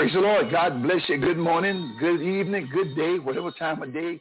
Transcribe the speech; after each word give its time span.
Praise 0.00 0.14
the 0.14 0.20
Lord. 0.20 0.50
God 0.50 0.82
bless 0.82 1.06
you. 1.10 1.18
Good 1.18 1.36
morning, 1.36 1.94
good 2.00 2.22
evening, 2.22 2.70
good 2.72 2.96
day, 2.96 3.18
whatever 3.18 3.50
time 3.50 3.82
of 3.82 3.92
day 3.92 4.18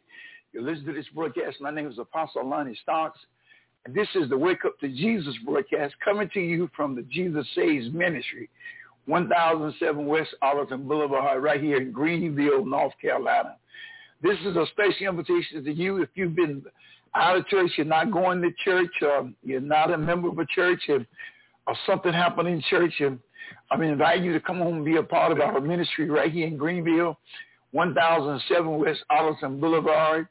you 0.52 0.62
listen 0.62 0.84
to 0.88 0.92
this 0.92 1.06
broadcast. 1.16 1.62
My 1.62 1.72
name 1.72 1.88
is 1.88 1.98
Apostle 1.98 2.46
Lonnie 2.46 2.78
Stocks. 2.84 3.18
And 3.86 3.96
this 3.96 4.10
is 4.14 4.30
the 4.30 4.38
Wake 4.38 4.66
Up 4.66 4.78
to 4.82 4.90
Jesus 4.90 5.34
broadcast 5.46 5.96
coming 6.04 6.30
to 6.34 6.42
you 6.42 6.70
from 6.76 6.96
the 6.98 7.04
Jesus 7.04 7.48
Saves 7.56 7.94
Ministry, 7.94 8.50
1007 9.06 10.06
West 10.06 10.36
Arlington 10.42 10.86
Boulevard, 10.86 11.42
right 11.42 11.62
here 11.62 11.78
in 11.78 11.94
Greenville, 11.94 12.66
North 12.66 12.92
Carolina. 13.02 13.56
This 14.22 14.38
is 14.42 14.58
a 14.58 14.66
special 14.72 15.08
invitation 15.08 15.64
to 15.64 15.72
you 15.72 16.02
if 16.02 16.10
you've 16.14 16.36
been 16.36 16.62
out 17.16 17.38
of 17.38 17.48
church, 17.48 17.72
you're 17.78 17.86
not 17.86 18.12
going 18.12 18.42
to 18.42 18.50
church, 18.66 18.92
or 19.02 19.32
you're 19.46 19.62
not 19.62 19.94
a 19.94 19.98
member 19.98 20.28
of 20.28 20.40
a 20.40 20.46
church, 20.54 20.82
or, 20.90 21.06
or 21.70 21.76
something 21.86 22.12
happened 22.12 22.50
in 22.50 22.62
church, 22.68 22.96
and 23.00 23.20
I 23.70 23.78
mean, 23.78 23.92
invite 23.92 24.24
you 24.24 24.34
to 24.34 24.40
come 24.40 24.58
home 24.58 24.78
and 24.78 24.86
be 24.86 24.96
a 24.96 25.04
part 25.04 25.32
of 25.32 25.40
our 25.40 25.62
ministry 25.62 26.10
right 26.10 26.32
here 26.32 26.48
in 26.48 26.58
Greenville, 26.58 27.20
1007 27.72 28.80
West 28.80 29.02
Arlington 29.12 29.60
Boulevard, 29.60 30.28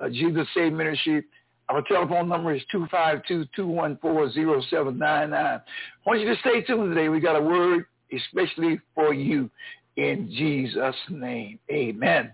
uh, 0.00 0.08
Jesus 0.08 0.48
Save 0.52 0.72
Ministry. 0.72 1.22
Our 1.68 1.82
telephone 1.82 2.28
number 2.28 2.52
is 2.52 2.62
252-214-0799. 2.74 5.32
I 5.32 5.60
want 6.04 6.18
you 6.18 6.26
to 6.26 6.34
stay 6.40 6.62
tuned 6.62 6.92
today. 6.92 7.08
We 7.08 7.20
got 7.20 7.36
a 7.36 7.40
word 7.40 7.84
especially 8.12 8.80
for 8.92 9.14
you 9.14 9.48
in 9.96 10.28
Jesus' 10.28 10.96
name. 11.08 11.60
Amen. 11.70 12.32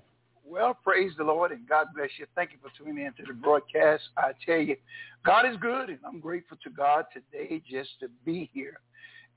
Well, 0.49 0.79
praise 0.85 1.11
the 1.19 1.25
Lord 1.25 1.51
and 1.51 1.69
God 1.69 1.89
bless 1.95 2.11
you. 2.19 2.27
Thank 2.37 2.53
you 2.53 2.59
for 2.63 2.71
tuning 2.79 3.05
in 3.05 3.13
to 3.15 3.25
the 3.27 3.33
broadcast. 3.33 4.05
I 4.17 4.31
tell 4.45 4.59
you, 4.61 4.77
God 5.25 5.45
is 5.45 5.57
good 5.57 5.91
and 5.91 5.99
I'm 6.07 6.21
grateful 6.21 6.57
to 6.63 6.71
God 6.71 7.07
today 7.13 7.61
just 7.69 7.91
to 8.01 8.09
be 8.25 8.49
here 8.53 8.79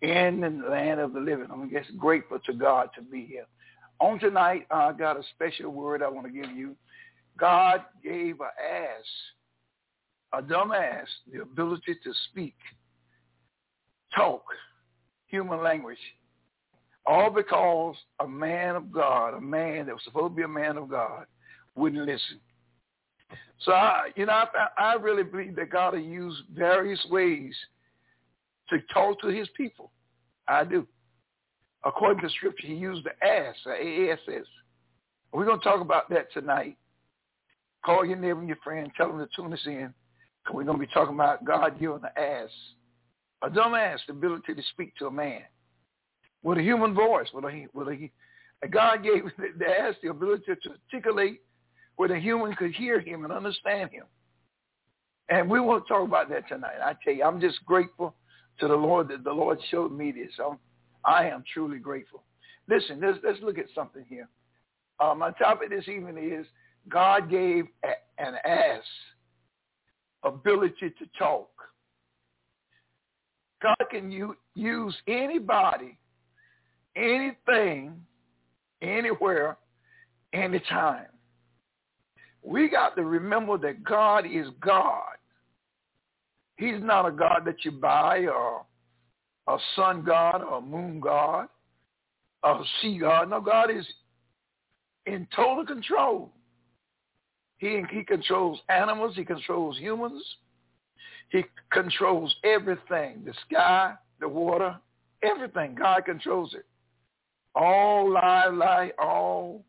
in 0.01 0.41
the 0.41 0.69
land 0.69 0.99
of 0.99 1.13
the 1.13 1.19
living. 1.19 1.47
I'm 1.51 1.69
just 1.71 1.97
grateful 1.97 2.37
to 2.45 2.53
God 2.53 2.89
to 2.95 3.01
be 3.01 3.25
here. 3.25 3.47
On 3.99 4.19
tonight, 4.19 4.67
I 4.69 4.93
got 4.93 5.17
a 5.17 5.23
special 5.35 5.71
word 5.71 6.03
I 6.03 6.09
want 6.09 6.27
to 6.27 6.31
give 6.31 6.51
you. 6.55 6.75
God 7.37 7.81
gave 8.03 8.39
a 8.39 8.45
ass, 8.45 9.05
a 10.33 10.41
dumb 10.43 10.71
ass, 10.71 11.07
the 11.33 11.41
ability 11.41 11.95
to 12.03 12.13
speak, 12.29 12.55
talk, 14.15 14.43
human 15.25 15.63
language, 15.63 15.97
all 17.09 17.31
because 17.31 17.95
a 18.19 18.27
man 18.27 18.75
of 18.75 18.91
God, 18.91 19.33
a 19.33 19.41
man 19.41 19.87
that 19.87 19.95
was 19.95 20.03
supposed 20.03 20.33
to 20.33 20.35
be 20.35 20.43
a 20.43 20.47
man 20.47 20.77
of 20.77 20.89
God, 20.89 21.25
wouldn't 21.75 22.05
listen. 22.05 22.39
So, 23.61 23.71
I, 23.71 24.11
you 24.15 24.27
know, 24.27 24.33
I, 24.33 24.67
I 24.77 24.93
really 24.93 25.23
believe 25.23 25.55
that 25.55 25.71
God 25.71 25.93
will 25.93 26.01
use 26.01 26.39
various 26.53 27.03
ways 27.09 27.55
to 28.69 28.77
talk 28.93 29.19
to 29.21 29.27
his 29.27 29.47
people. 29.57 29.91
I 30.47 30.63
do. 30.63 30.85
According 31.83 32.21
to 32.21 32.29
scripture, 32.35 32.67
he 32.67 32.75
used 32.75 33.03
the 33.03 33.27
ass, 33.27 33.55
the 33.65 34.11
ASS. 34.11 34.45
We're 35.33 35.45
going 35.45 35.59
to 35.59 35.63
talk 35.63 35.81
about 35.81 36.11
that 36.11 36.31
tonight. 36.31 36.77
Call 37.83 38.05
your 38.05 38.17
neighbor 38.17 38.39
and 38.39 38.47
your 38.47 38.57
friend. 38.63 38.91
Tell 38.95 39.07
them 39.07 39.17
to 39.17 39.27
tune 39.35 39.51
us 39.51 39.59
in. 39.65 39.91
Because 40.43 40.55
we're 40.55 40.63
going 40.63 40.79
to 40.79 40.85
be 40.85 40.93
talking 40.93 41.15
about 41.15 41.43
God 41.43 41.73
the 41.79 42.21
ass, 42.21 42.49
a 43.41 43.49
dumb 43.49 43.73
ass, 43.73 43.99
the 44.05 44.13
ability 44.13 44.53
to 44.53 44.61
speak 44.73 44.95
to 44.97 45.07
a 45.07 45.11
man 45.11 45.41
with 46.43 46.57
a 46.57 46.61
human 46.61 46.93
voice. 46.93 47.27
With 47.33 47.45
a, 47.45 47.67
with 47.73 47.87
a, 47.87 48.67
God 48.67 49.03
gave 49.03 49.23
the 49.57 49.67
ass 49.67 49.95
the 50.01 50.09
ability 50.09 50.43
to 50.45 50.69
articulate 50.93 51.41
where 51.95 52.09
the 52.09 52.19
human 52.19 52.53
could 52.55 52.73
hear 52.73 52.99
him 52.99 53.23
and 53.23 53.33
understand 53.33 53.91
him. 53.91 54.05
And 55.29 55.49
we 55.49 55.59
won't 55.59 55.87
talk 55.87 56.07
about 56.07 56.29
that 56.29 56.47
tonight. 56.47 56.77
I 56.83 56.95
tell 57.03 57.13
you, 57.13 57.23
I'm 57.23 57.39
just 57.39 57.63
grateful 57.65 58.15
to 58.59 58.67
the 58.67 58.75
Lord 58.75 59.09
that 59.09 59.23
the 59.23 59.31
Lord 59.31 59.59
showed 59.69 59.91
me 59.91 60.11
this. 60.11 60.31
So 60.37 60.57
I 61.05 61.27
am 61.27 61.43
truly 61.53 61.77
grateful. 61.77 62.23
Listen, 62.67 62.99
let's, 63.01 63.19
let's 63.23 63.39
look 63.41 63.57
at 63.57 63.65
something 63.75 64.05
here. 64.07 64.27
Uh, 64.99 65.13
my 65.13 65.31
topic 65.31 65.69
this 65.69 65.87
evening 65.87 66.31
is 66.31 66.45
God 66.87 67.29
gave 67.29 67.65
a, 67.83 68.23
an 68.23 68.35
ass 68.45 68.83
ability 70.23 70.89
to 70.97 71.05
talk. 71.17 71.49
God 73.61 73.75
can 73.91 74.11
u- 74.11 74.37
use 74.55 74.95
anybody, 75.07 75.97
anything, 76.95 77.93
anywhere, 78.81 79.57
anytime. 80.33 81.07
We 82.41 82.69
got 82.69 82.95
to 82.95 83.03
remember 83.03 83.57
that 83.59 83.83
God 83.83 84.25
is 84.25 84.47
God. 84.61 85.15
He's 86.57 86.81
not 86.81 87.05
a 87.07 87.11
God 87.11 87.43
that 87.45 87.63
you 87.63 87.71
buy 87.71 88.25
or 88.27 88.65
a 89.47 89.57
sun 89.75 90.03
god 90.03 90.41
or 90.41 90.59
a 90.59 90.61
moon 90.61 90.99
god 90.99 91.47
or 92.43 92.61
a 92.61 92.63
sea 92.81 92.99
god. 92.99 93.29
No, 93.29 93.41
God 93.41 93.71
is 93.71 93.85
in 95.05 95.27
total 95.35 95.65
control. 95.65 96.31
He, 97.57 97.81
he 97.91 98.03
controls 98.03 98.59
animals. 98.69 99.15
He 99.15 99.25
controls 99.25 99.77
humans. 99.77 100.23
He 101.29 101.43
controls 101.71 102.33
everything, 102.43 103.23
the 103.25 103.33
sky, 103.47 103.93
the 104.19 104.27
water, 104.27 104.75
everything. 105.21 105.75
God 105.75 106.05
controls 106.05 106.53
it. 106.53 106.65
All 107.55 108.11
lie, 108.11 108.47
lie, 108.47 108.91
all 108.99 109.63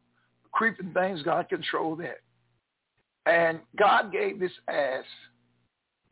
creeping 0.52 0.92
things, 0.92 1.22
God 1.22 1.48
control 1.48 1.96
that. 1.96 2.20
And 3.26 3.60
God 3.78 4.12
gave 4.12 4.40
this 4.40 4.52
ass 4.68 5.04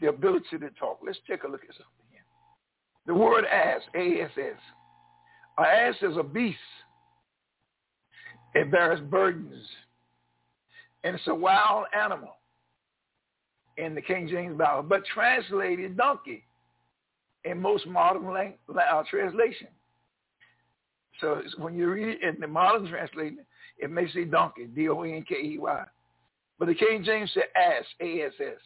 the 0.00 0.08
ability 0.08 0.58
to 0.60 0.70
talk. 0.78 1.00
Let's 1.04 1.18
take 1.28 1.42
a 1.44 1.48
look 1.48 1.62
at 1.62 1.74
something 1.74 2.06
here. 2.10 2.24
The 3.06 3.14
word 3.14 3.44
ass, 3.44 3.80
A-S-S. 3.94 4.60
An 5.58 5.64
ass 5.64 5.94
is 6.02 6.16
a 6.16 6.22
beast. 6.22 6.58
It 8.54 8.70
bears 8.70 9.00
burdens. 9.00 9.64
And 11.04 11.16
it's 11.16 11.26
a 11.26 11.34
wild 11.34 11.86
animal 11.98 12.36
in 13.76 13.94
the 13.94 14.02
King 14.02 14.28
James 14.28 14.58
Bible, 14.58 14.82
but 14.82 15.04
translated 15.06 15.96
donkey 15.96 16.44
in 17.44 17.60
most 17.60 17.86
modern 17.86 18.32
lang- 18.32 18.58
uh, 18.68 19.02
translation. 19.08 19.68
So 21.20 21.42
when 21.58 21.74
you 21.74 21.90
read 21.90 22.08
it 22.08 22.22
in 22.22 22.40
the 22.40 22.46
modern 22.46 22.88
translation, 22.88 23.38
it 23.78 23.90
may 23.90 24.10
say 24.12 24.24
donkey, 24.24 24.66
D-O-N-K-E-Y. 24.66 25.84
But 26.58 26.66
the 26.66 26.74
King 26.74 27.02
James 27.04 27.30
said 27.34 27.44
ass, 27.56 27.84
A-S-S 28.00 28.60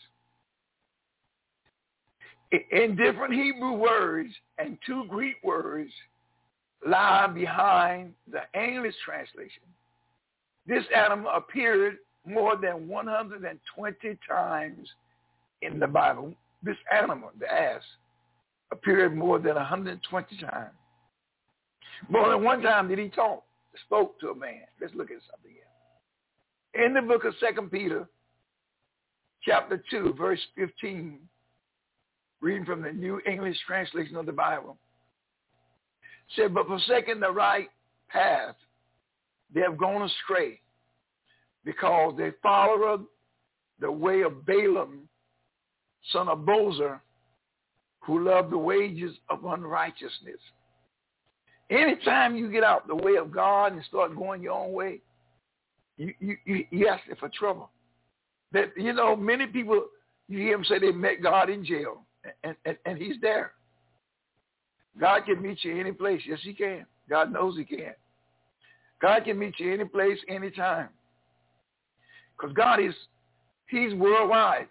in 2.71 2.97
different 2.97 3.33
Hebrew 3.33 3.73
words 3.73 4.31
and 4.59 4.79
two 4.87 5.05
Greek 5.09 5.37
words 5.43 5.91
lie 6.87 7.27
behind 7.29 8.13
the 8.31 8.41
English 8.59 8.95
translation. 9.05 9.63
This 10.67 10.85
animal 10.95 11.31
appeared 11.35 11.99
more 12.27 12.57
than 12.57 12.89
120 12.89 14.19
times 14.29 14.89
in 15.63 15.81
the 15.81 15.87
Bible. 15.87 16.35
This 16.63 16.77
animal, 16.93 17.31
the 17.39 17.53
ass, 17.53 17.83
appeared 18.71 19.17
more 19.17 19.39
than 19.39 19.55
120 19.55 20.37
times. 20.39 20.71
More 22.09 22.31
than 22.31 22.43
one 22.43 22.63
time 22.63 22.89
did 22.89 22.99
he 22.99 23.09
talk, 23.09 23.45
spoke 23.87 24.19
to 24.21 24.31
a 24.31 24.35
man. 24.35 24.63
Let's 24.81 24.95
look 24.95 25.11
at 25.11 25.19
something 25.31 25.53
here. 25.53 26.85
In 26.87 26.95
the 26.95 27.03
book 27.03 27.25
of 27.25 27.35
Second 27.39 27.71
Peter, 27.71 28.09
chapter 29.45 29.83
2, 29.91 30.15
verse 30.19 30.41
15, 30.57 31.19
reading 32.41 32.65
from 32.65 32.83
the 32.83 32.93
New 32.93 33.21
English 33.27 33.57
translation 33.67 34.17
of 34.17 34.27
the 34.27 34.33
Bible, 34.33 34.77
said, 36.37 36.55
but 36.55 36.67
forsaking 36.67 37.21
the 37.21 37.31
right 37.31 37.69
path, 38.09 38.57
they 39.55 39.61
have 39.61 39.77
gone 39.77 40.03
astray 40.03 40.61
because 41.65 42.15
they 42.17 42.31
followed 42.43 43.05
the 43.81 43.91
way 43.91 44.23
of 44.23 44.47
Balaam, 44.47 45.09
son 46.13 46.29
of 46.29 46.39
Bosor, 46.41 47.01
who 48.01 48.25
loved 48.25 48.51
the 48.51 48.59
wages 48.59 49.15
of 49.29 49.45
unrighteousness 49.45 50.41
Anytime 51.73 52.37
you 52.37 52.51
get 52.51 52.63
out 52.63 52.87
the 52.87 52.95
way 52.95 53.17
of 53.17 53.33
God 53.33 53.73
and 53.73 53.83
start 53.85 54.15
going 54.15 54.43
your 54.43 54.53
own 54.53 54.73
way, 54.73 55.01
you 55.97 56.13
you 56.21 56.65
you, 56.71 56.89
ask 56.89 57.03
for 57.19 57.31
trouble. 57.31 57.71
That 58.53 58.73
you 58.77 58.93
know, 58.93 59.17
many 59.17 59.47
people 59.47 59.87
you 60.29 60.39
hear 60.39 60.57
them 60.57 60.65
say 60.65 60.79
they 60.79 60.93
met 60.93 61.23
God 61.23 61.49
in 61.49 61.65
jail, 61.65 62.03
and 62.45 62.55
and, 62.67 62.77
and 62.85 62.99
He's 62.99 63.17
there. 63.23 63.53
God 65.01 65.25
can 65.25 65.41
meet 65.41 65.65
you 65.65 65.81
any 65.81 65.93
place. 65.93 66.21
Yes, 66.27 66.41
He 66.43 66.53
can. 66.53 66.85
God 67.09 67.33
knows 67.33 67.57
He 67.57 67.65
can. 67.65 67.95
God 69.01 69.25
can 69.25 69.39
meet 69.39 69.59
you 69.59 69.73
any 69.73 69.87
place, 69.87 70.19
anytime. 70.29 70.89
Because 72.37 72.55
God 72.55 72.81
is, 72.81 72.95
He's 73.67 73.95
worldwide. 73.95 74.69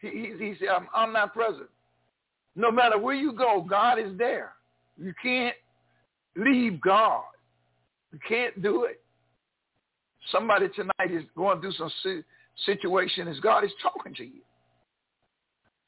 He, 0.00 0.08
he, 0.08 0.34
he 0.38 0.54
said, 0.60 0.68
I'm, 0.68 0.86
I'm 0.94 1.12
not 1.12 1.32
present. 1.32 1.68
No 2.54 2.70
matter 2.70 2.98
where 2.98 3.14
you 3.14 3.32
go, 3.32 3.64
God 3.68 3.98
is 3.98 4.16
there. 4.18 4.52
You 4.98 5.14
can't 5.22 5.56
leave 6.36 6.80
God. 6.80 7.22
You 8.12 8.18
can't 8.28 8.62
do 8.62 8.84
it. 8.84 9.00
Somebody 10.30 10.68
tonight 10.74 11.10
is 11.10 11.24
going 11.36 11.60
through 11.60 11.72
some 11.72 11.90
situation 12.64 13.28
as 13.28 13.38
God 13.40 13.64
is 13.64 13.70
talking 13.82 14.14
to 14.14 14.24
you. 14.24 14.40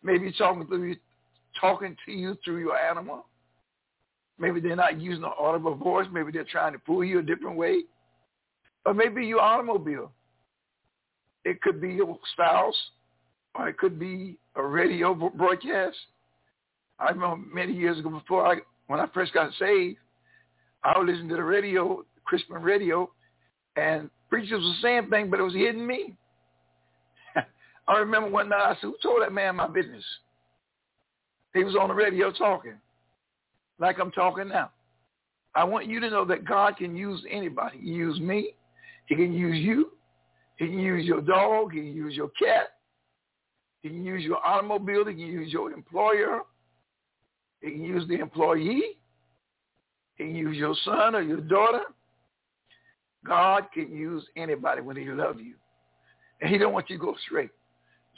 Maybe 0.02 0.32
talking 0.32 0.66
through 0.66 0.90
you, 0.90 0.96
talking 1.60 1.96
to 2.06 2.12
you 2.12 2.36
through 2.44 2.60
your 2.60 2.76
animal. 2.76 3.26
Maybe 4.38 4.60
they're 4.60 4.76
not 4.76 5.00
using 5.00 5.24
an 5.24 5.32
audible 5.38 5.74
voice. 5.74 6.06
Maybe 6.12 6.30
they're 6.30 6.44
trying 6.44 6.72
to 6.72 6.78
pull 6.78 7.04
you 7.04 7.18
a 7.18 7.22
different 7.22 7.56
way. 7.56 7.82
Or 8.86 8.94
maybe 8.94 9.26
your 9.26 9.40
automobile. 9.40 10.12
It 11.44 11.60
could 11.62 11.80
be 11.80 11.94
your 11.94 12.18
spouse, 12.32 12.76
or 13.54 13.68
it 13.68 13.78
could 13.78 13.98
be 13.98 14.36
a 14.54 14.62
radio 14.62 15.14
broadcast. 15.14 15.96
I 16.98 17.10
remember 17.10 17.44
many 17.52 17.72
years 17.72 17.98
ago 17.98 18.10
before 18.10 18.46
I, 18.46 18.58
when 18.86 19.00
I 19.00 19.06
first 19.14 19.32
got 19.32 19.50
saved, 19.58 19.98
I 20.88 20.98
would 20.98 21.06
listen 21.06 21.28
to 21.28 21.36
the 21.36 21.42
radio, 21.42 22.02
Christian 22.24 22.56
radio, 22.56 23.10
and 23.76 24.08
preachers 24.30 24.62
were 24.62 24.74
saying 24.80 25.10
things, 25.10 25.28
but 25.30 25.38
it 25.38 25.42
was 25.42 25.54
hitting 25.54 25.86
me. 25.86 26.16
I 27.88 27.98
remember 27.98 28.30
one 28.30 28.48
night 28.48 28.70
I 28.70 28.74
said, 28.74 28.82
who 28.82 28.96
told 29.02 29.22
that 29.22 29.32
man 29.32 29.56
my 29.56 29.68
business? 29.68 30.04
He 31.52 31.62
was 31.62 31.76
on 31.76 31.88
the 31.88 31.94
radio 31.94 32.32
talking 32.32 32.74
like 33.78 33.98
I'm 33.98 34.10
talking 34.12 34.48
now. 34.48 34.70
I 35.54 35.64
want 35.64 35.86
you 35.86 36.00
to 36.00 36.10
know 36.10 36.24
that 36.24 36.44
God 36.44 36.76
can 36.76 36.96
use 36.96 37.22
anybody. 37.30 37.78
He 37.78 37.84
can 37.84 37.94
use 37.94 38.20
me. 38.20 38.54
He 39.06 39.14
can 39.14 39.32
use 39.32 39.58
you. 39.58 39.90
He 40.56 40.66
can 40.66 40.78
use 40.78 41.04
your 41.04 41.20
dog. 41.20 41.72
He 41.72 41.80
can 41.80 41.94
use 41.94 42.14
your 42.14 42.30
cat. 42.40 42.68
He 43.82 43.88
can 43.90 44.04
use 44.04 44.22
your 44.24 44.44
automobile. 44.44 45.04
He 45.06 45.12
can 45.12 45.20
use 45.20 45.52
your 45.52 45.72
employer. 45.72 46.40
He 47.60 47.72
can 47.72 47.82
use 47.82 48.06
the 48.08 48.14
employee. 48.14 48.98
Can 50.18 50.34
use 50.34 50.56
your 50.56 50.74
son 50.84 51.14
or 51.14 51.22
your 51.22 51.40
daughter. 51.40 51.82
God 53.24 53.66
can 53.72 53.90
use 53.90 54.24
anybody 54.36 54.80
when 54.80 54.96
he 54.96 55.04
loves 55.04 55.38
you. 55.40 55.54
And 56.40 56.50
he 56.50 56.58
don't 56.58 56.72
want 56.72 56.90
you 56.90 56.98
to 56.98 57.04
go 57.04 57.14
straight. 57.26 57.50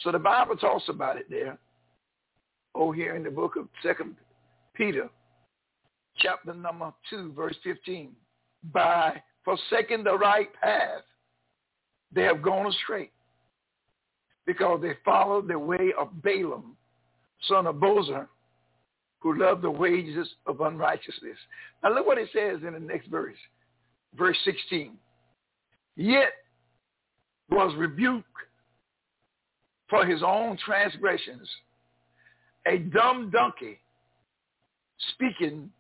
So 0.01 0.11
the 0.11 0.19
Bible 0.19 0.57
talks 0.57 0.89
about 0.89 1.17
it 1.17 1.29
there. 1.29 1.59
Oh, 2.75 2.93
here 2.93 3.17
in 3.17 3.23
the 3.23 3.31
book 3.31 3.57
of 3.57 3.69
Second 3.83 4.17
Peter, 4.75 5.09
chapter 6.19 6.55
number 6.55 6.93
2, 7.11 7.33
verse 7.33 7.57
15. 7.65 8.13
By 8.73 9.23
forsaking 9.45 10.05
the 10.05 10.17
right 10.17 10.49
path, 10.61 11.03
they 12.13 12.23
have 12.23 12.43
gone 12.43 12.67
astray 12.67 13.11
because 14.47 14.81
they 14.83 14.93
followed 15.05 15.49
the 15.49 15.59
way 15.59 15.93
of 15.99 16.09
Balaam, 16.23 16.77
son 17.49 17.67
of 17.67 17.77
Bosor, 17.77 18.27
who 19.21 19.39
love 19.39 19.63
the 19.63 19.71
wages 19.71 20.29
of 20.47 20.61
unrighteousness. 20.61 21.37
Now 21.83 21.95
look 21.95 22.07
what 22.07 22.19
it 22.19 22.29
says 22.33 22.61
in 22.67 22.73
the 22.73 22.81
next 22.81 23.09
verse, 23.09 23.37
verse 24.17 24.37
16. 24.45 24.93
Yet 25.97 26.33
was 27.51 27.75
rebuked 27.77 28.27
for 29.89 30.07
his 30.07 30.23
own 30.23 30.57
transgressions, 30.65 31.49
a 32.67 32.79
dumb 32.79 33.31
donkey 33.31 33.79
speaking 35.15 35.71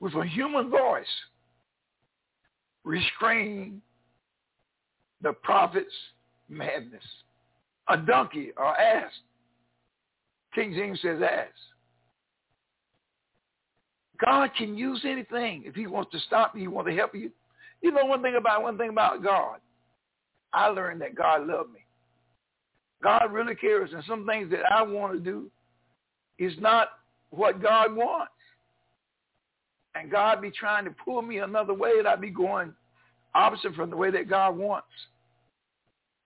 with 0.00 0.14
a 0.14 0.24
human 0.26 0.70
voice 0.70 1.06
restrain 2.84 3.80
the 5.22 5.32
prophet's 5.32 5.94
madness. 6.48 7.04
A 7.88 7.96
donkey 7.96 8.52
or 8.56 8.78
ass. 8.80 9.10
King 10.54 10.72
James 10.74 11.00
says 11.02 11.20
ass. 11.22 11.48
God 14.24 14.50
can 14.56 14.76
use 14.76 15.02
anything. 15.04 15.64
If 15.66 15.74
he 15.74 15.86
wants 15.86 16.12
to 16.12 16.20
stop 16.20 16.54
you, 16.54 16.62
he 16.62 16.68
wants 16.68 16.90
to 16.90 16.96
help 16.96 17.14
you. 17.14 17.30
You 17.80 17.90
know 17.90 18.04
one 18.04 18.22
thing 18.22 18.36
about 18.36 18.62
one 18.62 18.78
thing 18.78 18.90
about 18.90 19.22
God. 19.22 19.58
I 20.52 20.68
learned 20.68 21.00
that 21.00 21.14
God 21.14 21.46
loved 21.46 21.72
me. 21.72 21.80
God 23.02 23.32
really 23.32 23.54
cares. 23.54 23.90
And 23.92 24.04
some 24.06 24.26
things 24.26 24.50
that 24.50 24.70
I 24.70 24.82
want 24.82 25.14
to 25.14 25.18
do 25.18 25.50
is 26.38 26.52
not 26.60 26.90
what 27.30 27.60
God 27.60 27.94
wants 27.94 28.32
and 29.94 30.10
God 30.10 30.40
be 30.40 30.50
trying 30.50 30.84
to 30.84 30.94
pull 31.04 31.22
me 31.22 31.38
another 31.38 31.74
way 31.74 31.92
and 31.98 32.06
I 32.06 32.16
be 32.16 32.30
going 32.30 32.72
opposite 33.34 33.74
from 33.74 33.90
the 33.90 33.96
way 33.96 34.10
that 34.10 34.28
God 34.28 34.56
wants. 34.56 34.86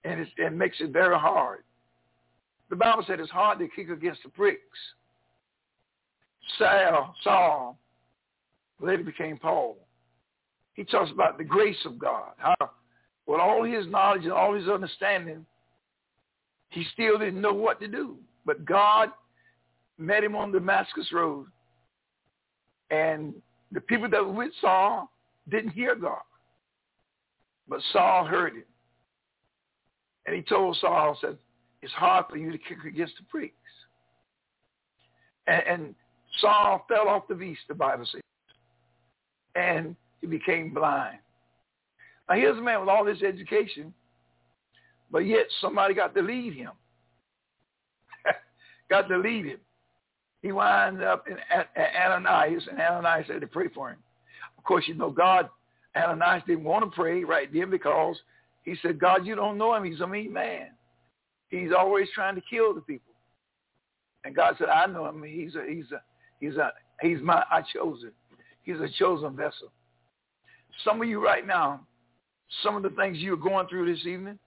And 0.05 0.27
it 0.37 0.53
makes 0.53 0.77
it 0.81 0.93
very 0.93 1.19
hard. 1.19 1.61
The 2.69 2.77
Bible 2.77 3.05
said 3.07 3.21
it's 3.21 3.31
hard 3.31 3.59
to 3.61 3.69
kick 3.75 3.89
against 3.89 4.23
the 4.23 4.29
pricks. 4.29 4.61
Saul, 6.59 7.15
Saul 7.25 7.79
later 8.81 9.03
became 9.03 9.39
Paul. 9.39 9.77
He 10.75 10.85
talks 10.85 11.11
about 11.11 11.39
the 11.39 11.45
grace 11.45 11.77
of 11.85 11.99
God. 11.99 12.33
How 12.37 12.55
with 13.27 13.41
all 13.41 13.65
his 13.65 13.87
knowledge 13.89 14.25
and 14.25 14.33
all 14.33 14.55
his 14.55 14.69
understanding, 14.69 15.45
he 16.71 16.85
still 16.93 17.19
didn't 17.19 17.41
know 17.41 17.53
what 17.53 17.81
to 17.81 17.89
do. 17.89 18.17
But 18.45 18.65
God 18.65 19.11
met 19.99 20.23
him 20.23 20.37
on 20.37 20.53
Damascus 20.53 21.11
Road 21.13 21.47
and 22.91 23.35
the 23.73 23.81
people 23.81 24.09
that 24.09 24.25
were 24.25 24.33
with 24.33 24.53
Saul 24.61 25.11
didn't 25.49 25.71
hear 25.71 25.97
God. 25.97 26.21
But 27.69 27.81
Saul 27.93 28.25
heard 28.25 28.55
him. 28.55 28.65
And 30.27 30.37
he 30.37 30.43
told 30.43 30.77
Saul, 30.81 31.17
said, 31.21 31.37
it's 31.83 31.93
hard 31.93 32.27
for 32.31 32.37
you 32.37 32.51
to 32.53 32.59
kick 32.59 32.79
against 32.87 33.15
the 33.17 33.25
pricks. 33.29 33.55
And, 35.47 35.63
and 35.67 35.95
Saul 36.41 36.85
fell 36.89 37.09
off 37.09 37.29
the 37.29 37.35
beast, 37.35 37.61
the 37.69 37.75
Bible 37.75 38.07
says. 38.11 38.21
And 39.57 39.97
he 40.21 40.27
became 40.27 40.75
blind. 40.75 41.19
Now 42.29 42.37
here's 42.37 42.59
a 42.59 42.63
man 42.63 42.81
with 42.81 42.89
all 42.89 43.05
this 43.05 43.23
education, 43.23 43.95
but 45.11 45.21
yet 45.21 45.47
somebody 45.61 45.95
got 45.95 46.15
to 46.15 46.23
lead 46.23 46.55
him. 46.55 46.73
got 48.91 49.09
to 49.09 49.17
lead 49.17 49.47
him 49.47 49.59
he 50.47 50.53
winds 50.53 51.01
up 51.03 51.27
in 51.27 51.37
Ananias, 51.77 52.69
and 52.71 52.81
Ananias 52.81 53.27
said 53.27 53.41
to 53.41 53.49
pray 53.49 53.67
for 53.75 53.91
him. 53.91 53.99
Of 54.57 54.63
course, 54.63 54.85
you 54.87 54.95
know, 54.95 55.11
God, 55.11 55.49
Ananias 55.97 56.45
didn't 56.47 56.63
want 56.63 56.85
to 56.85 56.95
pray 56.95 57.25
right 57.25 57.53
then 57.53 57.69
because 57.69 58.17
he 58.63 58.77
said, 58.81 59.01
God, 59.01 59.27
you 59.27 59.35
don't 59.35 59.59
know 59.59 59.75
him. 59.75 59.83
He's 59.83 60.01
a 60.01 60.07
mean 60.07 60.33
man. 60.33 60.69
He's 61.49 61.71
always 61.77 62.07
trying 62.15 62.37
to 62.37 62.43
kill 62.49 62.75
the 62.75 62.81
people. 62.81 63.13
And 64.25 64.37
God 64.37 64.55
said, 64.59 64.69
I 64.69 64.87
know 64.87 65.09
him. 65.09 65.23
He's 65.25 65.57
a, 65.57 65.65
he's 65.69 65.91
a, 65.91 66.01
he's 66.39 66.57
a, 66.57 66.73
he's 67.01 67.19
my, 67.23 67.43
I 67.51 67.63
chosen. 67.75 68.13
He's 68.67 68.81
a 68.81 68.89
chosen 68.99 69.35
vessel. 69.35 69.73
Some 70.85 71.01
of 71.01 71.09
you 71.09 71.25
right 71.25 71.47
now, 71.47 71.81
some 72.63 72.77
of 72.77 72.83
the 72.83 72.91
things 72.91 73.19
you're 73.19 73.37
going 73.37 73.69
through 73.69 73.93
this 73.95 74.05
evening, 74.05 74.39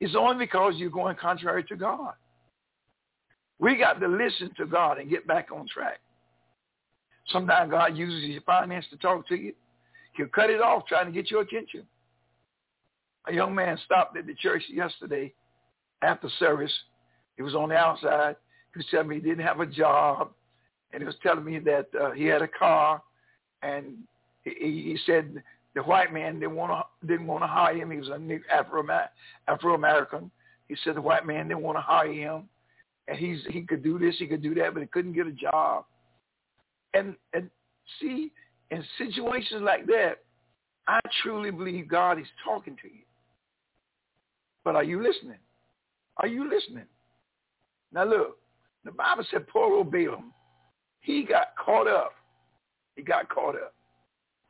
is 0.00 0.16
only 0.16 0.46
because 0.46 0.74
you're 0.76 0.90
going 0.90 1.16
contrary 1.16 1.64
to 1.64 1.76
God. 1.76 2.14
We 3.58 3.76
got 3.76 4.00
to 4.00 4.08
listen 4.08 4.50
to 4.56 4.66
God 4.66 4.98
and 4.98 5.10
get 5.10 5.26
back 5.26 5.48
on 5.54 5.66
track. 5.68 6.00
Sometimes 7.28 7.70
God 7.70 7.96
uses 7.96 8.24
your 8.24 8.40
finance 8.42 8.86
to 8.90 8.96
talk 8.96 9.28
to 9.28 9.36
you. 9.36 9.52
He'll 10.16 10.26
cut 10.28 10.50
it 10.50 10.60
off 10.60 10.86
trying 10.86 11.06
to 11.06 11.12
get 11.12 11.30
your 11.30 11.42
attention. 11.42 11.82
A 13.28 13.32
young 13.32 13.54
man 13.54 13.78
stopped 13.84 14.16
at 14.16 14.26
the 14.26 14.34
church 14.34 14.62
yesterday 14.68 15.32
after 16.02 16.28
service. 16.38 16.72
He 17.36 17.42
was 17.42 17.54
on 17.54 17.68
the 17.68 17.76
outside. 17.76 18.36
He 18.74 18.78
was 18.78 18.86
telling 18.90 19.08
me 19.08 19.16
he 19.16 19.20
didn't 19.20 19.46
have 19.46 19.60
a 19.60 19.66
job. 19.66 20.30
And 20.92 21.00
he 21.00 21.06
was 21.06 21.14
telling 21.22 21.44
me 21.44 21.58
that 21.60 21.86
uh, 22.00 22.10
he 22.10 22.24
had 22.24 22.42
a 22.42 22.48
car. 22.48 23.00
And 23.62 23.98
he, 24.44 24.98
said 25.06 25.42
the 25.74 25.82
white 25.82 26.12
man 26.12 26.40
didn't 26.40 26.56
want 26.56 26.72
to 26.72 27.06
didn't 27.06 27.26
want 27.26 27.42
to 27.42 27.48
hire 27.48 27.76
him. 27.76 27.90
He 27.90 27.98
was 27.98 28.08
a 28.08 28.38
Afro 28.52 28.84
Afro 29.48 29.74
American. 29.74 30.30
He 30.68 30.76
said 30.82 30.96
the 30.96 31.02
white 31.02 31.26
man 31.26 31.48
didn't 31.48 31.62
want 31.62 31.78
to 31.78 31.82
hire 31.82 32.12
him 32.12 32.48
and 33.08 33.18
he's 33.18 33.40
he 33.50 33.62
could 33.62 33.82
do 33.82 33.98
this, 33.98 34.16
he 34.18 34.26
could 34.26 34.42
do 34.42 34.54
that, 34.54 34.74
but 34.74 34.80
he 34.80 34.86
couldn't 34.86 35.12
get 35.12 35.26
a 35.26 35.32
job. 35.32 35.84
And 36.94 37.14
and 37.32 37.50
see, 38.00 38.30
in 38.70 38.84
situations 38.98 39.62
like 39.62 39.86
that, 39.86 40.18
I 40.86 41.00
truly 41.22 41.50
believe 41.50 41.88
God 41.88 42.18
is 42.18 42.26
talking 42.44 42.76
to 42.82 42.88
you. 42.88 43.02
But 44.64 44.76
are 44.76 44.84
you 44.84 45.02
listening? 45.02 45.38
Are 46.18 46.28
you 46.28 46.48
listening? 46.48 46.86
Now 47.92 48.04
look, 48.04 48.38
the 48.84 48.92
Bible 48.92 49.24
said 49.30 49.48
poor 49.48 49.74
old 49.74 49.90
Balaam, 49.90 50.32
he 51.00 51.24
got 51.24 51.48
caught 51.62 51.88
up. 51.88 52.12
He 52.96 53.02
got 53.02 53.28
caught 53.28 53.54
up. 53.54 53.74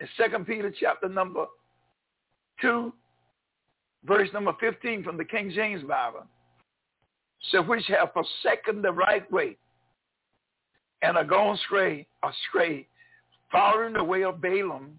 in 0.01 0.09
Second 0.17 0.47
Peter 0.47 0.73
chapter 0.79 1.09
number 1.09 1.47
2, 2.61 2.93
verse 4.05 4.29
number 4.33 4.53
15 4.61 5.05
from 5.05 5.17
the 5.17 5.25
King 5.25 5.53
James 5.55 5.83
Bible. 5.85 6.27
So 7.51 7.63
which 7.63 7.87
have 7.89 8.13
forsaken 8.13 8.83
the 8.83 8.93
right 8.93 9.31
way 9.33 9.57
and 11.03 11.17
are 11.17 11.25
gone 11.25 11.57
astray, 11.57 12.07
astray, 12.23 12.87
following 13.51 13.95
the 13.95 14.05
way 14.05 14.23
of 14.23 14.41
Balaam, 14.41 14.99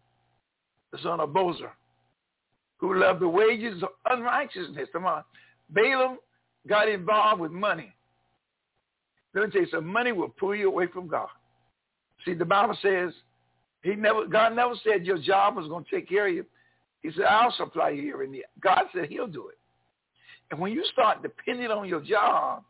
the 0.92 0.98
son 1.02 1.20
of 1.20 1.30
Bosor, 1.30 1.72
who 2.78 3.00
loved 3.00 3.22
the 3.22 3.28
wages 3.28 3.82
of 3.82 3.90
unrighteousness. 4.10 4.90
Come 4.92 5.06
on. 5.06 5.24
Balaam 5.70 6.18
got 6.68 6.90
involved 6.90 7.42
with 7.42 7.52
money. 7.52 7.94
Let 9.34 9.46
me 9.46 9.52
tell 9.52 9.62
you 9.62 9.68
something. 9.72 9.92
Money 9.92 10.12
will 10.12 10.30
pull 10.30 10.56
you 10.56 10.68
away 10.68 10.88
from 10.88 11.08
God. 11.08 11.30
See, 12.26 12.34
the 12.34 12.46
Bible 12.46 12.78
says 12.82 13.14
he 13.84 13.96
never, 13.96 14.26
God 14.26 14.56
never 14.56 14.74
said 14.84 15.06
your 15.06 15.18
job 15.18 15.58
was 15.58 15.68
going 15.68 15.84
to 15.84 15.92
take 15.92 16.08
care 16.10 16.28
of 16.28 16.34
you. 16.34 16.46
He 17.02 17.12
said, 17.12 17.26
I'll 17.26 17.52
supply 17.52 17.90
you 17.90 18.02
here 18.02 18.24
and 18.24 18.34
there. 18.34 18.44
God 18.62 18.84
said 18.96 19.10
he'll 19.10 19.28
do 19.28 19.50
it. 19.50 19.58
And 20.50 20.60
when 20.60 20.72
you 20.72 20.84
start 20.92 21.22
depending 21.22 21.68
on 21.68 21.88
your 21.88 22.00
job 22.00 22.64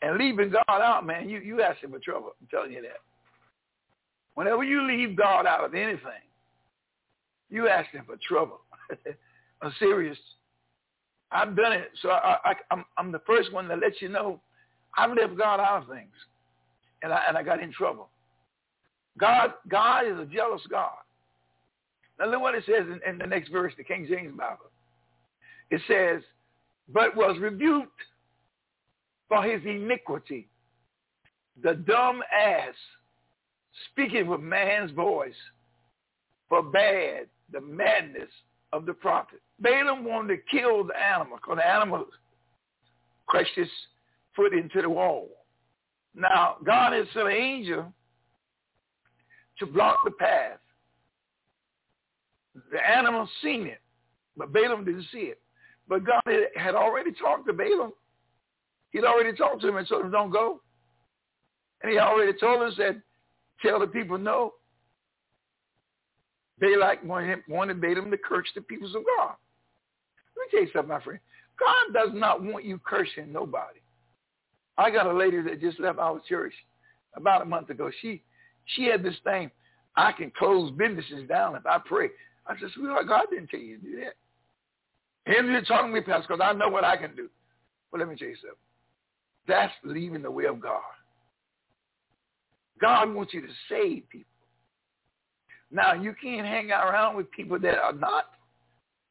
and 0.00 0.16
leaving 0.16 0.50
God 0.50 0.80
out, 0.80 1.06
man, 1.06 1.28
you, 1.28 1.40
you 1.40 1.60
asking 1.60 1.90
for 1.90 1.98
trouble. 1.98 2.32
I'm 2.40 2.48
telling 2.50 2.72
you 2.72 2.80
that. 2.82 3.00
Whenever 4.34 4.64
you 4.64 4.86
leave 4.86 5.16
God 5.16 5.46
out 5.46 5.64
of 5.64 5.74
anything, 5.74 6.24
you 7.50 7.68
asking 7.68 8.02
for 8.06 8.16
trouble. 8.26 8.60
I'm 9.62 9.72
serious. 9.78 10.18
I've 11.30 11.54
done 11.54 11.72
it. 11.72 11.90
So 12.00 12.10
I, 12.10 12.36
I, 12.44 12.52
I'm, 12.70 12.84
I'm 12.96 13.12
the 13.12 13.20
first 13.26 13.52
one 13.52 13.68
to 13.68 13.76
let 13.76 14.00
you 14.00 14.08
know 14.08 14.40
I've 14.96 15.14
left 15.14 15.36
God 15.36 15.60
out 15.60 15.82
of 15.82 15.88
things. 15.88 16.12
And 17.02 17.12
I, 17.12 17.22
and 17.28 17.36
I 17.36 17.42
got 17.42 17.62
in 17.62 17.72
trouble. 17.72 18.08
God, 19.18 19.52
God 19.68 20.06
is 20.06 20.18
a 20.18 20.26
jealous 20.26 20.62
God. 20.70 20.90
Now 22.18 22.30
look 22.30 22.40
what 22.40 22.54
it 22.54 22.64
says 22.66 22.86
in, 22.86 23.00
in 23.08 23.18
the 23.18 23.26
next 23.26 23.50
verse, 23.50 23.72
the 23.76 23.84
King 23.84 24.06
James 24.08 24.36
Bible. 24.36 24.70
It 25.70 25.80
says, 25.88 26.22
but 26.92 27.16
was 27.16 27.38
rebuked 27.40 28.00
for 29.28 29.42
his 29.42 29.60
iniquity. 29.64 30.48
The 31.62 31.74
dumb 31.74 32.22
ass, 32.34 32.74
speaking 33.90 34.26
with 34.26 34.40
man's 34.40 34.92
voice, 34.92 35.34
forbade 36.48 37.26
the 37.52 37.60
madness 37.60 38.30
of 38.72 38.86
the 38.86 38.92
prophet. 38.92 39.40
Balaam 39.58 40.04
wanted 40.04 40.36
to 40.36 40.42
kill 40.58 40.84
the 40.84 40.96
animal 40.96 41.38
because 41.38 41.56
the 41.56 41.66
animal 41.66 42.04
crushed 43.26 43.54
his 43.54 43.68
foot 44.34 44.52
into 44.52 44.82
the 44.82 44.90
wall. 44.90 45.28
Now, 46.14 46.56
God 46.64 46.92
has 46.92 47.06
sent 47.12 47.26
an 47.26 47.32
angel 47.32 47.92
to 49.58 49.66
block 49.66 49.98
the 50.04 50.10
path. 50.10 50.58
The 52.72 52.78
animal 52.78 53.28
seen 53.42 53.66
it, 53.66 53.80
but 54.36 54.52
Balaam 54.52 54.84
didn't 54.84 55.06
see 55.12 55.30
it. 55.30 55.40
But 55.88 56.04
God 56.04 56.22
had 56.56 56.74
already 56.74 57.12
talked 57.12 57.46
to 57.46 57.52
Balaam. 57.52 57.92
He'd 58.90 59.04
already 59.04 59.36
talked 59.36 59.60
to 59.60 59.68
him 59.68 59.76
and 59.76 59.86
told 59.86 60.04
him, 60.06 60.10
don't 60.10 60.30
go. 60.30 60.60
And 61.82 61.92
he 61.92 61.98
already 61.98 62.32
told 62.38 62.62
him, 62.62 62.72
said, 62.76 63.02
tell 63.62 63.78
the 63.78 63.86
people 63.86 64.18
no. 64.18 64.54
Balak 66.58 67.04
wanted, 67.04 67.40
wanted 67.48 67.80
Balaam 67.80 68.10
to 68.10 68.16
curse 68.16 68.48
the 68.54 68.62
peoples 68.62 68.94
of 68.94 69.02
God. 69.18 69.34
Let 70.36 70.44
me 70.44 70.50
tell 70.50 70.60
you 70.62 70.70
something, 70.72 70.88
my 70.88 71.02
friend. 71.02 71.20
God 71.58 71.92
does 71.92 72.10
not 72.14 72.42
want 72.42 72.64
you 72.64 72.80
cursing 72.84 73.32
nobody. 73.32 73.80
I 74.78 74.90
got 74.90 75.06
a 75.06 75.12
lady 75.12 75.40
that 75.42 75.60
just 75.60 75.80
left 75.80 75.98
our 75.98 76.20
church 76.28 76.52
about 77.14 77.42
a 77.42 77.46
month 77.46 77.70
ago. 77.70 77.90
She 78.00 78.22
she 78.66 78.84
had 78.84 79.02
this 79.02 79.16
thing, 79.24 79.50
I 79.96 80.12
can 80.12 80.30
close 80.36 80.70
businesses 80.72 81.28
down 81.28 81.56
if 81.56 81.64
I 81.66 81.78
pray. 81.84 82.08
I 82.46 82.58
said, 82.58 82.70
sweetheart, 82.74 83.08
God 83.08 83.26
didn't 83.30 83.48
tell 83.48 83.60
you 83.60 83.78
to 83.78 83.82
do 83.82 84.00
that. 84.00 85.32
Him 85.32 85.50
you're 85.50 85.62
talking 85.62 85.88
to 85.88 85.94
me, 85.94 86.00
Pastor, 86.00 86.26
because 86.28 86.40
I 86.42 86.52
know 86.52 86.68
what 86.68 86.84
I 86.84 86.96
can 86.96 87.16
do. 87.16 87.28
But 87.90 88.00
let 88.00 88.08
me 88.08 88.16
tell 88.16 88.28
you 88.28 88.36
something. 88.36 88.56
That's 89.48 89.72
leaving 89.84 90.22
the 90.22 90.30
way 90.30 90.44
of 90.44 90.60
God. 90.60 90.80
God 92.80 93.12
wants 93.14 93.32
you 93.32 93.40
to 93.40 93.48
save 93.68 94.08
people. 94.10 94.30
Now, 95.70 95.94
you 95.94 96.14
can't 96.20 96.46
hang 96.46 96.70
around 96.70 97.16
with 97.16 97.30
people 97.30 97.58
that 97.58 97.78
are 97.78 97.92
not 97.92 98.26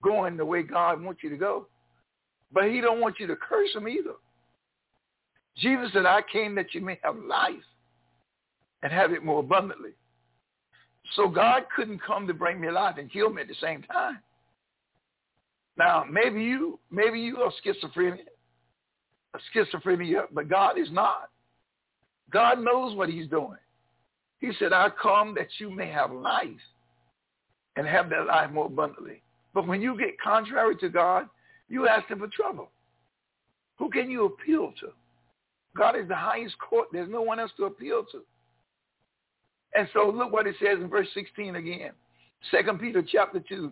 going 0.01 0.37
the 0.37 0.45
way 0.45 0.63
God 0.63 1.01
wants 1.01 1.23
you 1.23 1.29
to 1.29 1.37
go. 1.37 1.67
But 2.53 2.65
he 2.65 2.79
don't 2.79 3.01
want 3.01 3.15
you 3.19 3.27
to 3.27 3.35
curse 3.35 3.73
them 3.73 3.87
either. 3.87 4.13
Jesus 5.57 5.89
said, 5.93 6.05
I 6.05 6.21
came 6.31 6.55
that 6.55 6.73
you 6.73 6.81
may 6.81 6.99
have 7.03 7.15
life 7.17 7.55
and 8.85 8.93
have 8.93 9.11
it 9.11 9.23
more 9.23 9.39
abundantly. 9.39 9.93
So 11.15 11.27
God 11.27 11.63
couldn't 11.75 12.03
come 12.03 12.27
to 12.27 12.35
bring 12.35 12.61
me 12.61 12.69
life 12.69 12.97
and 12.99 13.11
kill 13.11 13.31
me 13.31 13.41
at 13.41 13.47
the 13.47 13.55
same 13.59 13.81
time. 13.81 14.19
Now, 15.75 16.05
maybe 16.07 16.43
you, 16.43 16.77
maybe 16.91 17.19
you 17.19 17.37
are 17.37 17.51
schizophrenic, 17.63 18.27
schizophrenia, 19.55 20.25
but 20.31 20.49
God 20.49 20.77
is 20.77 20.91
not. 20.91 21.31
God 22.29 22.59
knows 22.59 22.95
what 22.95 23.09
he's 23.09 23.27
doing. 23.27 23.57
He 24.37 24.51
said, 24.59 24.71
I 24.71 24.89
come 25.01 25.33
that 25.33 25.47
you 25.57 25.71
may 25.71 25.89
have 25.89 26.11
life 26.11 26.49
and 27.77 27.87
have 27.87 28.07
that 28.11 28.27
life 28.27 28.51
more 28.51 28.67
abundantly. 28.67 29.23
But 29.55 29.67
when 29.67 29.81
you 29.81 29.97
get 29.97 30.21
contrary 30.21 30.75
to 30.75 30.89
God, 30.89 31.27
you 31.69 31.87
ask 31.87 32.07
him 32.07 32.19
for 32.19 32.27
trouble. 32.27 32.69
Who 33.79 33.89
can 33.89 34.11
you 34.11 34.25
appeal 34.25 34.73
to? 34.79 34.89
God 35.75 35.95
is 35.97 36.07
the 36.07 36.15
highest 36.15 36.55
court. 36.59 36.89
There's 36.91 37.09
no 37.09 37.23
one 37.23 37.39
else 37.39 37.51
to 37.57 37.65
appeal 37.65 38.05
to. 38.11 38.21
And 39.75 39.89
so 39.93 40.09
look 40.09 40.31
what 40.31 40.47
it 40.47 40.55
says 40.59 40.77
in 40.79 40.89
verse 40.89 41.07
16 41.13 41.55
again. 41.55 41.91
Second 42.51 42.79
Peter 42.79 43.03
chapter 43.05 43.39
2, 43.47 43.71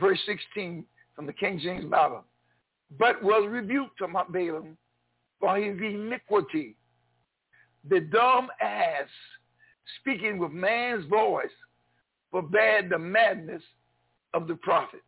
verse 0.00 0.18
16 0.26 0.84
from 1.14 1.26
the 1.26 1.32
King 1.32 1.60
James 1.62 1.84
Bible. 1.84 2.24
But 2.98 3.22
was 3.22 3.46
rebuked 3.48 3.98
to 3.98 4.08
Mount 4.08 4.32
Balaam 4.32 4.76
for 5.40 5.56
his 5.56 5.76
iniquity. 5.78 6.76
The 7.88 8.00
dumb 8.00 8.48
ass 8.60 9.08
speaking 10.00 10.38
with 10.38 10.52
man's 10.52 11.04
voice 11.06 11.46
forbade 12.30 12.88
the 12.88 12.98
madness 12.98 13.62
of 14.34 14.46
the 14.46 14.54
prophet. 14.54 15.02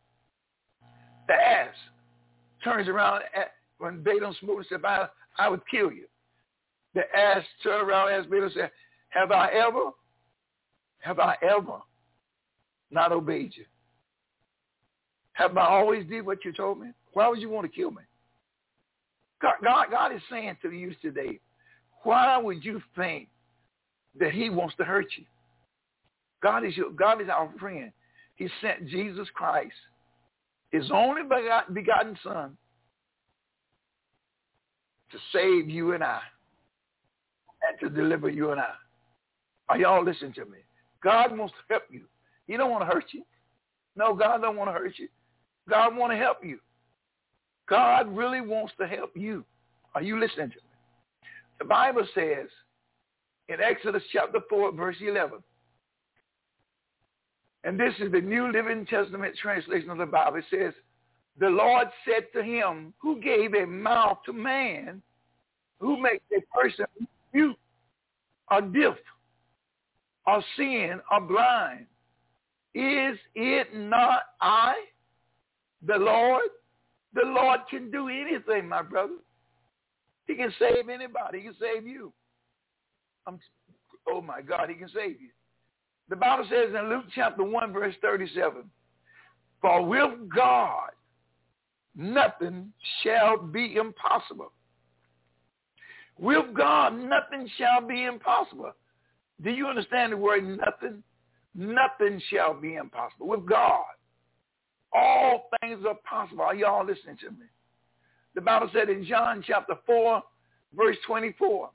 The 1.28 1.34
ass 1.34 1.74
turns 2.62 2.88
around 2.88 3.22
at, 3.34 3.52
when 3.78 4.02
Balaam 4.02 4.34
spoke 4.34 4.58
and 4.58 4.66
said, 4.68 4.84
I, 4.84 5.06
I 5.38 5.48
would 5.48 5.62
kill 5.70 5.90
you. 5.90 6.06
The 6.94 7.02
ass 7.16 7.42
turned 7.62 7.88
around 7.88 8.12
and 8.12 8.20
asked 8.20 8.30
Balaam 8.30 8.50
said, 8.54 8.70
have 9.08 9.30
I 9.30 9.48
ever 9.52 9.90
have 11.04 11.18
I 11.18 11.36
ever 11.42 11.80
not 12.90 13.12
obeyed 13.12 13.52
you? 13.54 13.66
Have 15.34 15.54
I 15.58 15.66
always 15.66 16.06
did 16.06 16.24
what 16.24 16.46
you 16.46 16.52
told 16.52 16.80
me? 16.80 16.88
Why 17.12 17.28
would 17.28 17.42
you 17.42 17.50
want 17.50 17.70
to 17.70 17.76
kill 17.76 17.90
me? 17.90 18.02
God, 19.42 19.54
God, 19.62 19.86
God 19.90 20.12
is 20.14 20.22
saying 20.30 20.56
to 20.62 20.70
you 20.70 20.94
today, 21.02 21.40
why 22.04 22.38
would 22.38 22.64
you 22.64 22.80
think 22.96 23.28
that 24.18 24.32
he 24.32 24.48
wants 24.48 24.76
to 24.76 24.84
hurt 24.84 25.04
you? 25.18 25.24
God 26.42 26.64
is 26.64 26.74
your, 26.74 26.90
God 26.90 27.20
is 27.20 27.28
our 27.28 27.52
friend. 27.60 27.92
He 28.36 28.48
sent 28.62 28.88
Jesus 28.88 29.28
Christ, 29.34 29.74
his 30.70 30.90
only 30.90 31.22
begotten 31.22 32.16
son, 32.24 32.56
to 35.12 35.18
save 35.34 35.68
you 35.68 35.92
and 35.92 36.02
I 36.02 36.20
and 37.68 37.78
to 37.80 37.94
deliver 37.94 38.30
you 38.30 38.52
and 38.52 38.60
I. 38.60 38.72
Are 39.68 39.76
y'all 39.76 40.02
listening 40.02 40.32
to 40.34 40.46
me? 40.46 40.58
God 41.04 41.36
wants 41.36 41.54
to 41.54 41.74
help 41.74 41.84
you. 41.90 42.02
He 42.46 42.56
don't 42.56 42.70
want 42.70 42.82
to 42.82 42.92
hurt 42.92 43.04
you. 43.12 43.22
No, 43.94 44.14
God 44.14 44.40
don't 44.40 44.56
want 44.56 44.68
to 44.68 44.72
hurt 44.72 44.94
you. 44.98 45.08
God 45.68 45.96
want 45.96 46.12
to 46.12 46.16
help 46.16 46.38
you. 46.42 46.58
God 47.68 48.14
really 48.14 48.40
wants 48.40 48.72
to 48.80 48.86
help 48.86 49.10
you. 49.14 49.44
Are 49.94 50.02
you 50.02 50.18
listening 50.18 50.50
to 50.50 50.56
me? 50.56 50.62
The 51.58 51.64
Bible 51.66 52.06
says 52.14 52.48
in 53.48 53.60
Exodus 53.60 54.02
chapter 54.12 54.40
4, 54.48 54.72
verse 54.72 54.96
11, 55.00 55.38
and 57.62 57.80
this 57.80 57.94
is 57.98 58.12
the 58.12 58.20
New 58.20 58.52
Living 58.52 58.84
Testament 58.84 59.34
translation 59.40 59.88
of 59.88 59.98
the 59.98 60.06
Bible. 60.06 60.38
It 60.38 60.44
says, 60.50 60.74
the 61.38 61.48
Lord 61.48 61.88
said 62.04 62.26
to 62.34 62.42
him, 62.42 62.92
who 63.00 63.20
gave 63.20 63.54
a 63.54 63.66
mouth 63.66 64.18
to 64.26 64.32
man, 64.32 65.00
who 65.80 66.00
makes 66.00 66.24
a 66.36 66.40
person 66.56 66.84
mute 67.32 67.56
or 68.50 68.60
deaf 68.60 68.96
or 70.26 70.42
seeing 70.56 71.00
or 71.10 71.20
blind? 71.20 71.86
Is 72.74 73.18
it 73.34 73.74
not 73.74 74.22
I, 74.40 74.74
the 75.86 75.96
Lord? 75.96 76.48
The 77.14 77.24
Lord 77.24 77.60
can 77.70 77.90
do 77.90 78.08
anything, 78.08 78.68
my 78.68 78.82
brother. 78.82 79.14
He 80.26 80.34
can 80.34 80.52
save 80.58 80.88
anybody. 80.88 81.38
He 81.38 81.44
can 81.44 81.54
save 81.60 81.86
you. 81.86 82.12
I'm, 83.26 83.38
oh 84.08 84.20
my 84.20 84.40
God, 84.40 84.68
he 84.68 84.74
can 84.74 84.88
save 84.88 85.20
you. 85.20 85.28
The 86.08 86.16
Bible 86.16 86.46
says 86.50 86.74
in 86.78 86.88
Luke 86.88 87.04
chapter 87.14 87.42
1, 87.42 87.72
verse 87.72 87.94
37, 88.02 88.64
For 89.60 89.84
with 89.84 90.28
God 90.34 90.90
nothing 91.96 92.72
shall 93.02 93.38
be 93.38 93.76
impossible. 93.76 94.52
With 96.18 96.54
God 96.54 96.94
nothing 96.94 97.48
shall 97.56 97.86
be 97.86 98.04
impossible. 98.04 98.72
Do 99.42 99.50
you 99.50 99.66
understand 99.66 100.12
the 100.12 100.16
word 100.16 100.44
nothing? 100.44 101.02
nothing 101.54 102.20
shall 102.30 102.54
be 102.54 102.74
impossible. 102.74 103.28
With 103.28 103.46
God, 103.46 103.84
all 104.92 105.48
things 105.60 105.84
are 105.86 105.96
possible. 106.08 106.42
Are 106.42 106.54
y'all 106.54 106.84
listening 106.84 107.16
to 107.18 107.30
me? 107.30 107.46
The 108.34 108.40
Bible 108.40 108.68
said 108.72 108.88
in 108.88 109.04
John 109.04 109.44
chapter 109.46 109.74
4, 109.86 110.22
verse 110.76 110.96
24, 111.06 111.70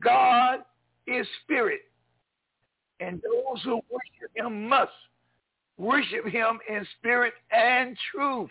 God 0.00 0.60
is 1.06 1.26
spirit, 1.42 1.80
and 3.00 3.22
those 3.22 3.62
who 3.62 3.80
worship 3.90 4.30
him 4.34 4.68
must 4.68 4.92
worship 5.78 6.26
him 6.26 6.58
in 6.68 6.86
spirit 6.98 7.32
and 7.50 7.96
truth. 8.12 8.50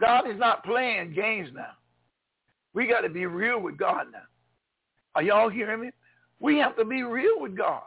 God 0.00 0.28
is 0.28 0.38
not 0.38 0.64
playing 0.64 1.12
games 1.12 1.50
now. 1.54 1.72
We 2.72 2.86
got 2.86 3.02
to 3.02 3.08
be 3.08 3.26
real 3.26 3.60
with 3.60 3.76
God 3.76 4.06
now. 4.10 4.22
Are 5.14 5.22
y'all 5.22 5.48
hearing 5.48 5.82
me? 5.82 5.90
We 6.40 6.58
have 6.58 6.76
to 6.76 6.84
be 6.84 7.02
real 7.02 7.38
with 7.38 7.56
God 7.56 7.82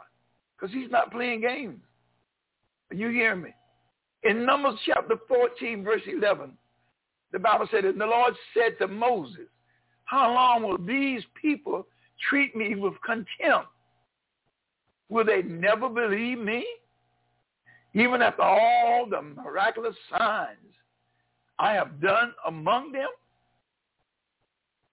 because 0.56 0.72
he's 0.72 0.90
not 0.90 1.10
playing 1.10 1.40
games. 1.40 1.80
You 2.92 3.08
hear 3.10 3.34
me? 3.34 3.50
In 4.22 4.46
Numbers 4.46 4.78
chapter 4.86 5.16
14, 5.28 5.84
verse 5.84 6.02
11, 6.06 6.52
the 7.32 7.38
Bible 7.38 7.66
said, 7.70 7.84
and 7.84 8.00
the 8.00 8.06
Lord 8.06 8.34
said 8.54 8.78
to 8.78 8.88
Moses, 8.88 9.48
how 10.04 10.32
long 10.32 10.62
will 10.62 10.78
these 10.78 11.22
people 11.40 11.86
treat 12.28 12.54
me 12.54 12.74
with 12.76 12.94
contempt? 13.04 13.68
Will 15.08 15.24
they 15.24 15.42
never 15.42 15.88
believe 15.88 16.38
me? 16.38 16.64
Even 17.94 18.22
after 18.22 18.42
all 18.42 19.06
the 19.08 19.20
miraculous 19.20 19.94
signs 20.10 20.58
I 21.58 21.72
have 21.72 22.00
done 22.00 22.32
among 22.46 22.92
them? 22.92 23.08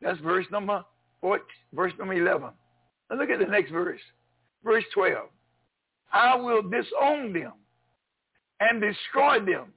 That's 0.01 0.19
verse 0.19 0.45
number 0.51 0.83
14, 1.21 1.45
verse 1.73 1.93
number 1.99 2.13
11. 2.13 2.49
Now 3.11 3.17
look 3.17 3.29
at 3.29 3.39
the 3.39 3.45
next 3.45 3.71
verse. 3.71 3.99
Verse 4.63 4.85
12. 4.93 5.27
I 6.13 6.35
will 6.35 6.61
disown 6.63 7.33
them 7.33 7.53
and 8.59 8.81
destroy 8.81 9.39
them 9.39 9.73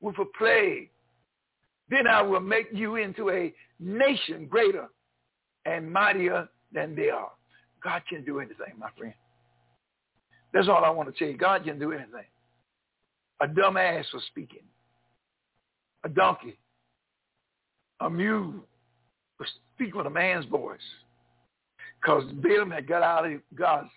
with 0.00 0.18
a 0.18 0.24
plague. 0.36 0.90
Then 1.90 2.06
I 2.06 2.22
will 2.22 2.40
make 2.40 2.68
you 2.72 2.96
into 2.96 3.30
a 3.30 3.52
nation 3.78 4.46
greater 4.46 4.88
and 5.66 5.92
mightier 5.92 6.48
than 6.72 6.96
they 6.96 7.10
are. 7.10 7.30
God 7.82 8.02
can 8.08 8.24
do 8.24 8.40
anything, 8.40 8.74
my 8.78 8.88
friend. 8.96 9.14
That's 10.52 10.68
all 10.68 10.84
I 10.84 10.90
want 10.90 11.12
to 11.12 11.18
tell 11.18 11.28
you. 11.28 11.36
God 11.36 11.64
can 11.64 11.78
do 11.78 11.92
anything. 11.92 12.26
A 13.40 13.48
dumb 13.48 13.76
ass 13.76 14.06
was 14.14 14.22
speaking. 14.28 14.62
A 16.04 16.08
donkey. 16.08 16.56
A 18.00 18.08
mule 18.08 18.54
was 19.38 19.48
speaking 19.74 19.96
with 19.96 20.06
a 20.06 20.10
man's 20.10 20.46
voice. 20.46 20.78
Because 22.04 22.24
Balaam 22.34 22.70
had 22.70 22.86
got 22.86 23.02
out 23.02 23.24
of 23.24 23.40
God's 23.54 23.88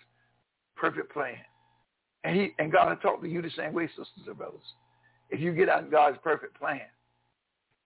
perfect 0.76 1.12
plan. 1.12 1.36
And 2.24 2.34
he 2.34 2.54
and 2.58 2.72
God 2.72 2.88
had 2.88 3.02
talked 3.02 3.22
to 3.22 3.28
you 3.28 3.42
the 3.42 3.50
same 3.50 3.74
way, 3.74 3.86
sisters 3.88 4.26
and 4.26 4.38
brothers. 4.38 4.60
If 5.30 5.40
you 5.40 5.52
get 5.52 5.68
out 5.68 5.84
of 5.84 5.90
God's 5.90 6.16
perfect 6.24 6.58
plan, 6.58 6.80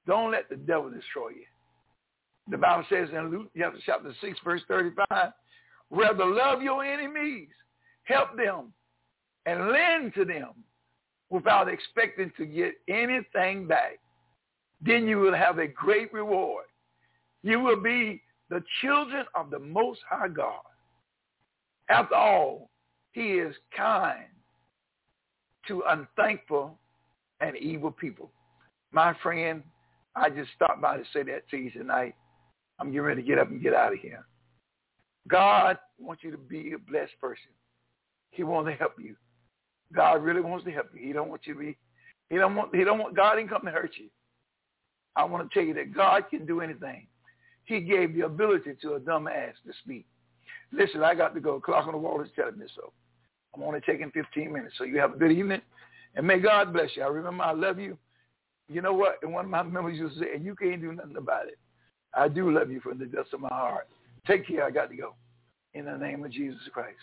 don't 0.07 0.31
let 0.31 0.49
the 0.49 0.57
devil 0.57 0.91
destroy 0.91 1.31
you. 1.31 1.45
The 2.49 2.57
Bible 2.57 2.85
says 2.89 3.09
in 3.13 3.31
Luke 3.31 3.51
chapter 3.85 4.13
6, 4.21 4.39
verse 4.45 4.63
35, 4.69 5.33
rather 5.91 6.25
love 6.25 6.63
your 6.63 6.85
enemies, 6.85 7.49
help 8.05 8.37
them, 8.37 8.73
and 9.47 9.71
lend 9.71 10.15
to 10.15 10.25
them 10.25 10.51
without 11.31 11.69
expecting 11.69 12.33
to 12.37 12.47
get 12.47 12.75
anything 12.89 13.67
back. 13.67 13.99
Then 14.85 15.07
you 15.07 15.19
will 15.19 15.35
have 15.35 15.59
a 15.59 15.67
great 15.67 16.13
reward. 16.13 16.67
You 17.43 17.61
will 17.61 17.81
be 17.81 18.22
the 18.53 18.63
children 18.83 19.25
of 19.35 19.49
the 19.49 19.59
Most 19.59 20.01
High 20.09 20.29
God. 20.29 20.61
After 21.89 22.15
all, 22.15 22.69
he 23.13 23.39
is 23.39 23.55
kind 23.75 24.27
to 25.69 25.83
unthankful 25.89 26.79
and 27.41 27.57
evil 27.57 27.91
people. 27.91 28.31
My 28.93 29.17
friend, 29.23 29.63
I 30.15 30.29
just 30.29 30.51
stopped 30.55 30.83
by 30.83 30.99
to 30.99 31.05
say 31.15 31.23
that 31.23 31.49
to 31.49 31.57
you 31.57 31.71
tonight. 31.71 32.15
I'm 32.79 32.89
getting 32.89 33.01
ready 33.01 33.23
to 33.23 33.27
get 33.27 33.39
up 33.39 33.49
and 33.49 33.63
get 33.63 33.73
out 33.73 33.95
of 33.95 34.01
here. 34.01 34.27
God 35.29 35.79
wants 35.99 36.23
you 36.23 36.31
to 36.31 36.37
be 36.37 36.73
a 36.75 36.91
blessed 36.91 37.19
person. 37.23 37.53
He 38.33 38.43
wants 38.43 38.71
to 38.71 38.77
help 38.77 38.97
you. 39.01 39.17
God 39.95 40.23
really 40.23 40.43
wants 40.43 40.67
to 40.67 40.73
help 40.73 40.89
you. 40.95 41.07
He 41.07 41.15
don't 41.15 41.31
want 41.31 41.43
you 41.47 41.55
to 41.55 41.61
be. 41.61 41.79
He 42.29 42.37
don't 42.37 42.55
want. 42.55 42.75
He 42.75 42.85
don't 42.85 42.99
want. 42.99 43.17
God 43.17 43.37
didn't 43.37 43.49
come 43.49 43.63
to 43.65 43.71
hurt 43.71 43.93
you. 43.97 44.09
I 45.17 45.25
want 45.25 45.49
to 45.49 45.55
tell 45.55 45.67
you 45.67 45.75
that 45.75 45.95
God 45.95 46.25
can 46.29 46.45
do 46.45 46.61
anything. 46.61 47.07
He 47.65 47.81
gave 47.81 48.15
the 48.15 48.23
ability 48.23 48.75
to 48.83 48.95
a 48.95 49.01
dumb 49.01 49.29
ass 49.29 49.55
to 49.67 49.73
speak. 49.85 50.05
Listen, 50.73 51.03
I 51.03 51.15
got 51.15 51.35
to 51.35 51.41
go. 51.41 51.61
Clock 51.61 51.87
on 51.87 51.93
the 51.93 51.99
wall 51.99 52.21
is 52.23 52.29
telling 52.35 52.59
me 52.59 52.67
so. 52.75 52.93
I'm 53.55 53.63
only 53.63 53.81
taking 53.81 54.11
15 54.11 54.53
minutes. 54.53 54.75
So 54.79 54.85
you 54.85 54.99
have 54.99 55.15
a 55.15 55.19
good 55.19 55.33
evening, 55.33 55.61
and 56.17 56.27
may 56.27 56.39
God 56.41 56.73
bless 56.73 56.91
you. 56.97 57.03
I 57.03 57.09
remember 57.09 57.45
I 57.45 57.53
love 57.53 57.79
you. 57.79 57.99
You 58.69 58.81
know 58.81 58.95
what? 58.95 59.19
And 59.23 59.33
one 59.33 59.45
of 59.45 59.51
my 59.51 59.63
members 59.63 59.99
used 59.99 60.15
to 60.15 60.21
say, 60.21 60.35
and 60.35 60.45
you 60.45 60.55
can't 60.55 60.81
do 60.81 60.93
nothing 60.93 61.17
about 61.17 61.47
it. 61.47 61.59
I 62.15 62.29
do 62.29 62.51
love 62.51 62.71
you 62.71 62.81
from 62.81 62.99
the 62.99 63.07
depths 63.07 63.33
of 63.33 63.41
my 63.41 63.49
heart. 63.49 63.89
Take 64.27 64.47
care. 64.47 64.65
I 64.65 64.71
got 64.71 64.91
to 64.91 64.97
go. 64.97 65.15
In 65.75 65.87
the 65.87 65.97
name 65.97 66.25
of 66.25 66.31
Jesus 66.31 66.61
Christ. 66.73 66.97